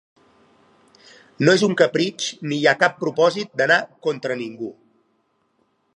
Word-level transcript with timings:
No 1.45 1.53
és 1.57 1.65
un 1.67 1.75
capritx 1.83 2.31
ni 2.53 2.59
hi 2.63 2.67
ha 2.71 2.75
cap 2.85 2.97
propòsit 3.05 3.53
d’anar 3.61 3.79
contra 4.09 4.43
ningú. 4.45 4.73